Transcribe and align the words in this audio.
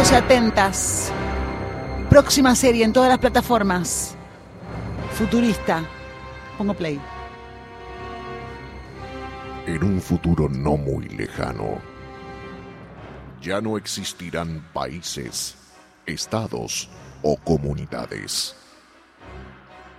atentos 0.00 0.12
y 0.12 0.14
atentas. 0.14 1.12
Próxima 2.08 2.54
serie 2.54 2.84
en 2.84 2.92
todas 2.92 3.10
las 3.10 3.18
plataformas. 3.18 4.14
Futurista. 5.12 5.84
Pongo 6.56 6.74
play. 6.74 6.98
En 9.66 9.84
un 9.84 10.00
futuro 10.00 10.48
no 10.48 10.76
muy 10.76 11.06
lejano, 11.08 11.78
ya 13.42 13.60
no 13.60 13.76
existirán 13.76 14.66
países, 14.72 15.56
estados 16.06 16.88
o 17.22 17.36
comunidades. 17.36 18.56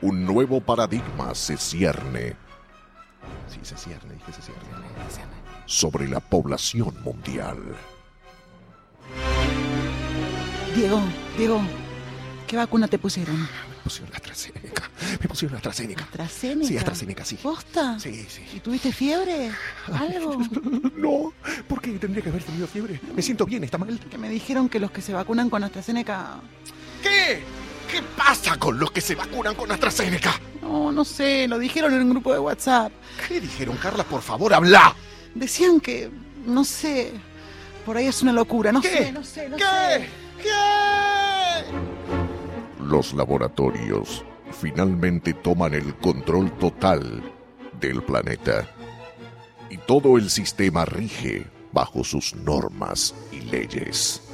Un 0.01 0.25
nuevo 0.25 0.61
paradigma 0.61 1.35
se 1.35 1.57
cierne. 1.57 2.35
Sí, 3.47 3.59
se 3.61 3.77
cierne, 3.77 4.15
dije 4.15 4.33
se 4.33 4.41
cierne. 4.41 4.63
Sobre 5.67 6.07
la 6.07 6.19
población 6.19 6.95
mundial. 7.03 7.59
Diego, 10.75 11.01
Diego, 11.37 11.61
¿qué 12.47 12.57
vacuna 12.57 12.87
te 12.87 12.97
pusieron? 12.97 13.39
Me 13.41 13.75
pusieron 13.83 14.11
la 14.11 14.17
AstraZeneca. 14.17 14.89
Me 15.21 15.27
pusieron 15.27 15.53
la 15.53 15.57
AstraZeneca. 15.57 16.03
¿AstraZeneca? 16.05 16.67
Sí, 16.67 16.77
AstraZeneca, 16.77 17.25
sí. 17.25 17.35
¿Posta? 17.41 17.99
Sí, 17.99 18.25
sí. 18.29 18.41
¿Y 18.55 18.59
tuviste 18.59 18.91
fiebre? 18.91 19.51
¿Algo? 19.93 20.37
No, 21.01 21.33
¿por 21.67 21.81
qué 21.81 21.91
tendría 21.93 22.21
que 22.23 22.29
haber 22.29 22.43
tenido 22.43 22.67
fiebre? 22.67 22.99
Me 23.15 23.23
siento 23.23 23.45
bien, 23.45 23.63
¿está 23.63 23.79
mal? 23.79 23.99
Que 23.99 24.19
me 24.19 24.29
dijeron 24.29 24.69
que 24.69 24.79
los 24.79 24.91
que 24.91 25.01
se 25.01 25.13
vacunan 25.13 25.49
con 25.49 25.63
AstraZeneca... 25.63 26.35
¿Qué? 27.01 27.41
¿Qué 27.91 28.03
pasa 28.15 28.55
con 28.57 28.77
los 28.79 28.91
que 28.91 29.01
se 29.01 29.15
vacunan 29.15 29.55
con 29.55 29.71
AstraZeneca? 29.71 30.39
No, 30.61 30.91
no 30.91 31.03
sé, 31.03 31.47
lo 31.47 31.57
dijeron 31.57 31.93
en 31.95 32.03
un 32.03 32.09
grupo 32.11 32.31
de 32.33 32.39
WhatsApp. 32.39 32.91
¿Qué 33.27 33.41
dijeron, 33.41 33.77
Carla? 33.77 34.03
Por 34.03 34.21
favor, 34.21 34.53
habla. 34.53 34.95
Decían 35.33 35.79
que, 35.79 36.11
no 36.45 36.63
sé, 36.63 37.11
por 37.83 37.97
ahí 37.97 38.05
es 38.05 38.21
una 38.21 38.31
locura, 38.31 38.71
no 38.71 38.79
¿Qué? 38.81 38.89
sé, 38.89 39.11
no 39.11 39.23
sé, 39.23 39.49
no 39.49 39.57
¿Qué? 39.57 39.63
sé. 39.63 40.09
Los 42.79 43.13
laboratorios 43.13 44.25
finalmente 44.51 45.33
toman 45.33 45.73
el 45.73 45.95
control 45.95 46.51
total 46.57 47.23
del 47.79 48.03
planeta. 48.03 48.69
Y 49.69 49.77
todo 49.77 50.17
el 50.17 50.29
sistema 50.29 50.85
rige 50.85 51.45
bajo 51.71 52.03
sus 52.03 52.35
normas 52.35 53.15
y 53.31 53.41
leyes. 53.41 54.30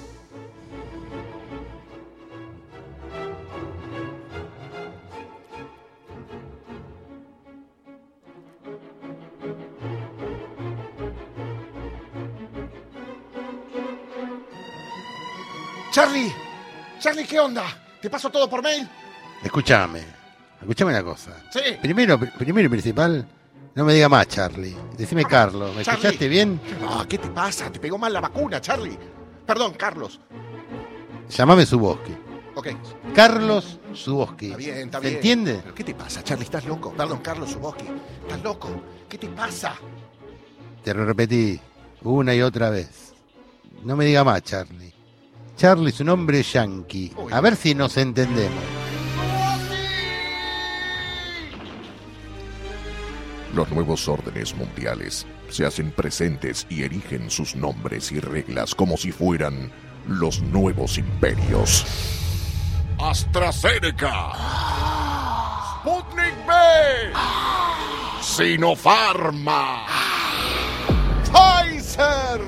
Charlie, 15.97 16.31
Charlie, 16.99 17.25
¿qué 17.25 17.39
onda? 17.39 17.63
¿Te 17.99 18.07
paso 18.07 18.29
todo 18.29 18.47
por 18.47 18.61
mail? 18.61 18.87
Escúchame, 19.43 20.03
escúchame 20.61 20.91
una 20.91 21.01
cosa. 21.03 21.31
Sí. 21.51 21.59
Primero, 21.81 22.19
primero 22.19 22.67
y 22.67 22.69
principal, 22.69 23.27
no 23.73 23.83
me 23.83 23.95
diga 23.95 24.07
más, 24.07 24.27
Charlie. 24.27 24.77
Decime 24.95 25.25
Carlos, 25.25 25.75
¿me 25.75 25.83
Charlie. 25.83 26.01
escuchaste 26.01 26.27
bien? 26.27 26.61
Ah, 26.87 27.03
¿qué 27.09 27.17
te 27.17 27.29
pasa? 27.29 27.71
Te 27.71 27.79
pegó 27.79 27.97
mal 27.97 28.13
la 28.13 28.21
vacuna, 28.21 28.61
Charlie. 28.61 28.95
Perdón, 29.43 29.73
Carlos. 29.73 30.19
Llámame 31.31 31.65
Suboski. 31.65 32.15
Ok, 32.53 32.67
Carlos 33.15 33.79
Suboski. 33.95 34.51
está 34.51 34.57
bien, 34.57 34.77
está 34.77 34.99
¿Se 34.99 35.05
bien. 35.05 35.15
entiende? 35.15 35.59
¿Pero 35.63 35.73
qué 35.73 35.83
te 35.83 35.95
pasa, 35.95 36.23
Charlie? 36.23 36.43
¿Estás 36.45 36.65
loco? 36.65 36.93
Perdón, 36.95 37.21
Carlos 37.23 37.49
Suboski. 37.49 37.85
¿Estás 38.21 38.43
loco? 38.43 38.69
¿Qué 39.09 39.17
te 39.17 39.29
pasa? 39.29 39.73
Te 40.83 40.93
lo 40.93 41.05
repetí 41.05 41.59
una 42.03 42.35
y 42.35 42.43
otra 42.43 42.69
vez. 42.69 43.15
No 43.81 43.95
me 43.95 44.05
diga 44.05 44.23
más, 44.23 44.43
Charlie. 44.43 44.93
Charlie 45.57 45.89
es 45.89 45.99
un 45.99 46.09
hombre 46.09 46.43
yankee. 46.43 47.11
A 47.31 47.41
ver 47.41 47.55
si 47.55 47.73
nos 47.73 47.97
entendemos. 47.97 48.63
Los 53.55 53.71
nuevos 53.71 54.07
órdenes 54.07 54.55
mundiales 54.55 55.25
se 55.49 55.65
hacen 55.65 55.91
presentes 55.91 56.67
y 56.69 56.83
erigen 56.83 57.31
sus 57.31 57.55
nombres 57.55 58.11
y 58.11 58.19
reglas 58.19 58.75
como 58.75 58.97
si 58.97 59.11
fueran 59.11 59.71
los 60.07 60.43
nuevos 60.43 60.99
imperios. 60.99 61.83
AstraZeneca, 62.99 64.33
Sputnik 65.81 66.35
V, 66.45 66.53
Sinopharma, 68.21 69.85
Pfizer, 71.23 72.41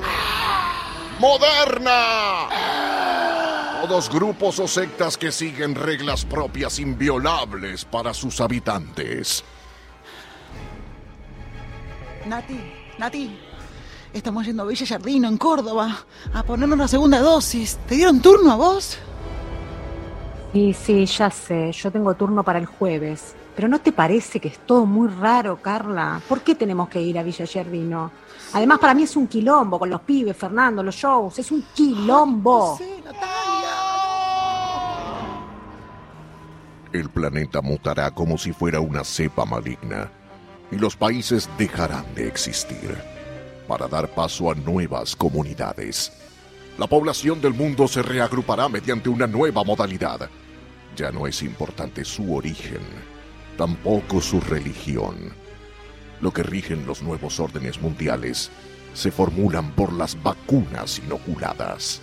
Moderna. 1.19 2.68
Todos 3.81 4.09
grupos 4.09 4.59
o 4.59 4.67
sectas 4.67 5.17
que 5.17 5.31
siguen 5.31 5.73
reglas 5.73 6.25
propias 6.25 6.79
inviolables 6.79 7.85
para 7.85 8.13
sus 8.13 8.41
habitantes. 8.41 9.41
Nati, 12.25 12.59
Nati, 12.97 13.39
estamos 14.11 14.45
yendo 14.45 14.63
a 14.63 14.65
Villa 14.65 14.85
Jardino, 14.85 15.29
en 15.29 15.37
Córdoba, 15.37 16.05
a 16.33 16.43
ponernos 16.43 16.77
la 16.77 16.87
segunda 16.89 17.21
dosis. 17.21 17.79
¿Te 17.87 17.95
dieron 17.95 18.19
turno 18.19 18.51
a 18.51 18.55
vos? 18.57 18.97
Sí, 20.51 20.73
sí, 20.73 21.05
ya 21.05 21.29
sé. 21.29 21.71
Yo 21.71 21.89
tengo 21.89 22.13
turno 22.15 22.43
para 22.43 22.59
el 22.59 22.65
jueves. 22.65 23.33
Pero 23.55 23.69
¿no 23.69 23.79
te 23.79 23.93
parece 23.93 24.41
que 24.41 24.49
es 24.49 24.59
todo 24.59 24.85
muy 24.85 25.07
raro, 25.07 25.61
Carla? 25.61 26.21
¿Por 26.27 26.41
qué 26.41 26.55
tenemos 26.55 26.89
que 26.89 27.01
ir 27.01 27.17
a 27.17 27.23
Villa? 27.23 27.45
Además, 28.53 28.79
para 28.79 28.93
mí 28.93 29.03
es 29.03 29.15
un 29.15 29.27
quilombo 29.27 29.77
con 29.77 29.89
los 29.89 30.01
pibes, 30.01 30.35
Fernando, 30.35 30.81
los 30.81 30.95
shows. 30.95 31.39
Es 31.39 31.51
un 31.51 31.61
quilombo. 31.73 32.71
No 32.71 32.77
sé, 32.77 33.03
El 36.91 37.09
planeta 37.09 37.61
mutará 37.61 38.09
como 38.11 38.37
si 38.37 38.51
fuera 38.51 38.79
una 38.79 39.03
cepa 39.03 39.45
maligna 39.45 40.11
y 40.71 40.77
los 40.77 40.95
países 40.95 41.47
dejarán 41.57 42.05
de 42.15 42.27
existir 42.27 42.97
para 43.67 43.87
dar 43.87 44.09
paso 44.09 44.51
a 44.51 44.55
nuevas 44.55 45.15
comunidades. 45.15 46.11
La 46.79 46.87
población 46.87 47.41
del 47.41 47.53
mundo 47.53 47.87
se 47.87 48.01
reagrupará 48.01 48.67
mediante 48.69 49.09
una 49.09 49.27
nueva 49.27 49.63
modalidad. 49.63 50.29
Ya 50.95 51.11
no 51.11 51.27
es 51.27 51.43
importante 51.43 52.03
su 52.03 52.35
origen, 52.35 52.81
tampoco 53.55 54.19
su 54.21 54.41
religión. 54.41 55.31
Lo 56.21 56.31
que 56.31 56.41
rigen 56.41 56.87
los 56.87 57.03
nuevos 57.03 57.39
órdenes 57.39 57.79
mundiales 57.79 58.49
se 58.95 59.11
formulan 59.11 59.71
por 59.71 59.93
las 59.93 60.21
vacunas 60.23 60.99
inoculadas. 60.99 62.01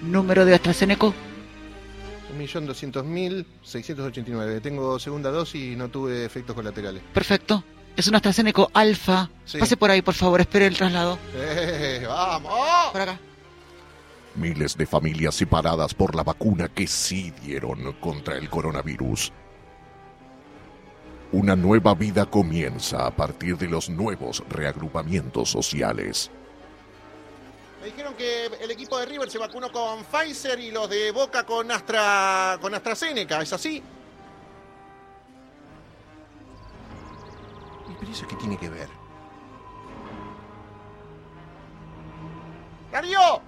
Número 0.00 0.44
de 0.44 0.54
AstraZeneca. 0.54 1.12
1.200.689. 2.38 4.62
Tengo 4.62 4.98
segunda 4.98 5.30
dosis 5.30 5.72
y 5.72 5.76
no 5.76 5.88
tuve 5.88 6.24
efectos 6.24 6.54
colaterales. 6.54 7.02
Perfecto. 7.12 7.64
Es 7.96 8.06
un 8.06 8.14
AstraZeneca 8.14 8.66
alfa. 8.74 9.28
Sí. 9.44 9.58
Pase 9.58 9.76
por 9.76 9.90
ahí, 9.90 10.02
por 10.02 10.14
favor, 10.14 10.40
espere 10.40 10.66
el 10.66 10.76
traslado. 10.76 11.18
¡Eh, 11.34 12.04
vamos! 12.06 12.92
Por 12.92 13.00
acá. 13.00 13.18
Miles 14.36 14.76
de 14.76 14.86
familias 14.86 15.34
separadas 15.34 15.94
por 15.94 16.14
la 16.14 16.22
vacuna 16.22 16.68
que 16.68 16.86
sí 16.86 17.32
dieron 17.42 17.92
contra 17.94 18.36
el 18.36 18.48
coronavirus. 18.48 19.32
Una 21.32 21.56
nueva 21.56 21.94
vida 21.94 22.24
comienza 22.24 23.04
a 23.04 23.14
partir 23.14 23.58
de 23.58 23.68
los 23.68 23.90
nuevos 23.90 24.42
reagrupamientos 24.48 25.50
sociales. 25.50 26.30
Dijeron 27.88 28.12
que 28.16 28.44
el 28.60 28.70
equipo 28.70 28.98
de 28.98 29.06
River 29.06 29.30
se 29.30 29.38
vacunó 29.38 29.72
con 29.72 30.04
Pfizer 30.04 30.60
y 30.60 30.70
los 30.70 30.90
de 30.90 31.10
Boca 31.10 31.46
con 31.46 31.70
Astra 31.70 32.58
con 32.60 32.74
AstraZeneca, 32.74 33.40
¿es 33.40 33.50
así? 33.50 33.82
¿Y 37.88 37.92
pero 37.98 38.12
eso 38.12 38.28
qué 38.28 38.36
tiene 38.36 38.58
que 38.58 38.68
ver? 38.68 38.90
¡Darío! 42.92 43.40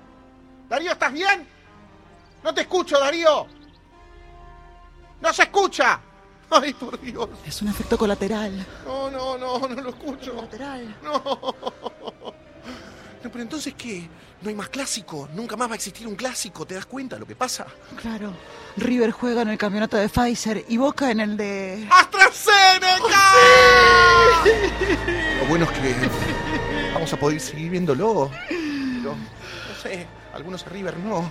¡Darío, 0.70 0.92
¿estás 0.92 1.12
bien? 1.12 1.46
No 2.42 2.54
te 2.54 2.62
escucho, 2.62 2.98
Darío. 2.98 3.46
¡No 5.20 5.32
se 5.34 5.42
escucha! 5.42 6.00
¡Ay, 6.50 6.72
por 6.72 6.98
Dios! 6.98 7.28
Es 7.44 7.60
un 7.60 7.68
efecto 7.68 7.98
colateral. 7.98 8.66
No, 8.86 9.10
no, 9.10 9.36
no, 9.36 9.58
no 9.58 9.82
lo 9.82 9.90
escucho. 9.90 10.34
Colateral. 10.34 10.96
No. 11.02 11.89
Pero 13.32 13.42
entonces, 13.42 13.74
¿qué? 13.74 14.08
No 14.42 14.48
hay 14.48 14.54
más 14.54 14.68
clásico. 14.68 15.28
Nunca 15.34 15.56
más 15.56 15.68
va 15.68 15.72
a 15.72 15.76
existir 15.76 16.06
un 16.06 16.16
clásico. 16.16 16.66
¿Te 16.66 16.74
das 16.74 16.86
cuenta 16.86 17.16
de 17.16 17.20
lo 17.20 17.26
que 17.26 17.36
pasa? 17.36 17.66
Claro. 18.00 18.32
River 18.76 19.12
juega 19.12 19.42
en 19.42 19.48
el 19.48 19.58
campeonato 19.58 19.96
de 19.96 20.08
Pfizer 20.08 20.64
y 20.68 20.76
Boca 20.76 21.10
en 21.10 21.20
el 21.20 21.36
de... 21.36 21.86
¡AstraZeneca! 21.90 23.32
Lo 25.40 25.46
bueno 25.48 25.64
es 25.66 25.70
que 25.70 25.94
vamos 26.92 27.12
a 27.12 27.16
poder 27.18 27.40
seguir 27.40 27.70
viéndolo. 27.70 28.30
Pero, 28.48 29.14
no 29.14 29.82
sé, 29.82 30.06
algunos 30.34 30.66
a 30.66 30.70
River 30.70 30.96
no. 30.98 31.30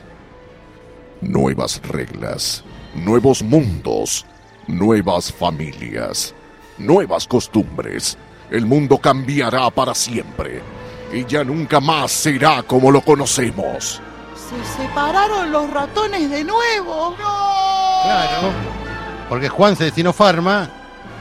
Nuevas 1.22 1.82
reglas, 1.82 2.64
nuevos 2.96 3.44
mundos, 3.44 4.26
nuevas 4.68 5.34
familias, 5.34 6.34
nuevas 6.78 7.28
costumbres. 7.28 8.18
El 8.50 8.66
mundo 8.66 8.98
cambiará 9.00 9.70
para 9.70 9.94
siempre 9.94 10.62
y 11.12 11.26
ya 11.26 11.44
nunca 11.44 11.80
más 11.80 12.12
será 12.12 12.64
como 12.64 12.92
lo 12.92 13.02
conocemos. 13.02 14.02
Se 14.36 14.82
separaron 14.82 15.52
los 15.52 15.70
ratones 15.72 16.30
de 16.30 16.44
nuevo. 16.44 17.16
Claro. 17.16 18.52
Porque 19.28 19.50
Juan 19.50 19.76
se 19.76 19.86
destinó 19.86 20.14
Farma 20.14 20.70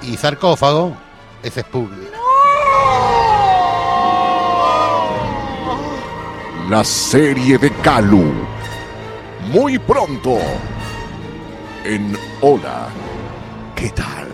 y 0.02 0.16
sarcófago 0.16 0.96
es 1.42 1.54
Sputnik. 1.54 2.08
La 6.68 6.84
serie 6.84 7.56
de 7.58 7.70
Calu. 7.82 8.32
Muy 9.52 9.78
pronto. 9.78 10.38
En 11.84 12.16
Hola. 12.42 12.88
¿Qué 13.74 13.88
tal? 13.90 14.27